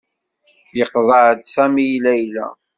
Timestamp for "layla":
2.03-2.47